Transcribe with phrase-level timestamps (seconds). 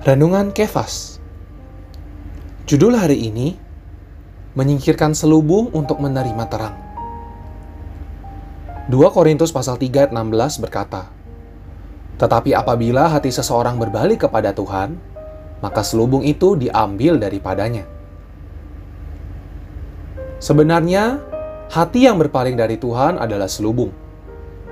[0.00, 1.20] Renungan Kefas.
[2.64, 3.52] Judul hari ini
[4.56, 6.72] Menyingkirkan selubung untuk menerima terang.
[8.88, 11.12] 2 Korintus pasal 3 ayat 16 berkata
[12.16, 14.96] Tetapi apabila hati seseorang berbalik kepada Tuhan
[15.60, 17.84] Maka selubung itu diambil daripadanya.
[20.40, 21.20] Sebenarnya
[21.68, 23.92] hati yang berpaling dari Tuhan adalah selubung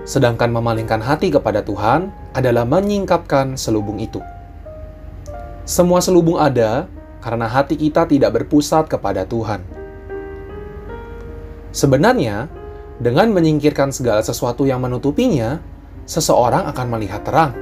[0.08, 4.24] Sedangkan memalingkan hati kepada Tuhan adalah menyingkapkan selubung itu
[5.68, 6.88] semua selubung ada
[7.20, 9.60] karena hati kita tidak berpusat kepada Tuhan.
[11.76, 12.48] Sebenarnya,
[12.96, 15.60] dengan menyingkirkan segala sesuatu yang menutupinya,
[16.08, 17.52] seseorang akan melihat terang.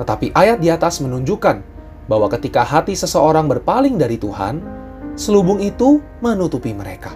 [0.00, 1.60] Tetapi ayat di atas menunjukkan
[2.08, 4.64] bahwa ketika hati seseorang berpaling dari Tuhan,
[5.12, 7.12] selubung itu menutupi mereka.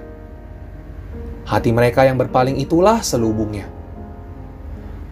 [1.49, 3.73] Hati mereka yang berpaling itulah selubungnya.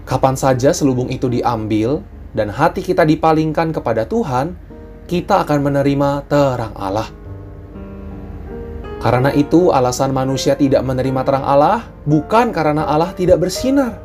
[0.05, 2.05] Kapan saja selubung itu diambil
[2.37, 4.66] dan hati kita dipalingkan kepada Tuhan,
[5.07, 7.09] kita akan menerima terang Allah.
[8.99, 14.03] Karena itu, alasan manusia tidak menerima terang Allah bukan karena Allah tidak bersinar,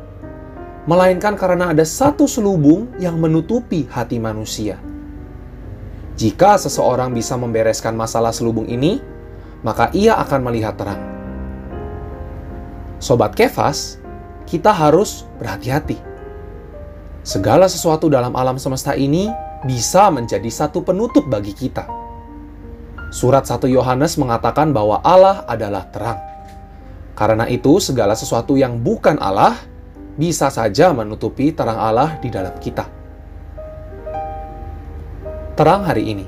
[0.86, 4.78] melainkan karena ada satu selubung yang menutupi hati manusia.
[6.14, 9.02] Jika seseorang bisa membereskan masalah selubung ini,
[9.66, 11.02] maka ia akan melihat terang.
[13.02, 13.98] Sobat Kefas,
[14.46, 16.11] kita harus berhati-hati.
[17.22, 19.30] Segala sesuatu dalam alam semesta ini
[19.62, 21.86] bisa menjadi satu penutup bagi kita.
[23.14, 26.18] Surat 1 Yohanes mengatakan bahwa Allah adalah terang.
[27.14, 29.54] Karena itu, segala sesuatu yang bukan Allah
[30.18, 32.90] bisa saja menutupi terang Allah di dalam kita.
[35.54, 36.26] Terang hari ini.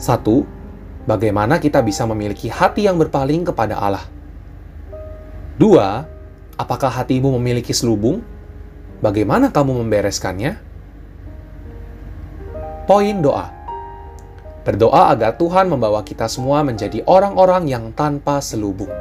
[0.00, 0.48] Satu,
[1.04, 4.08] bagaimana kita bisa memiliki hati yang berpaling kepada Allah.
[5.60, 6.08] Dua,
[6.56, 8.33] apakah hatimu memiliki selubung?
[9.02, 10.60] Bagaimana kamu membereskannya?
[12.84, 13.50] Poin doa.
[14.64, 18.92] Berdoa agar Tuhan membawa kita semua menjadi orang-orang yang tanpa selubung.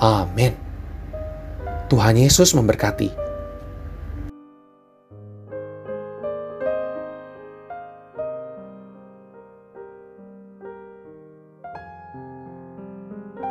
[0.00, 0.56] Amin.
[1.90, 3.19] Tuhan Yesus memberkati.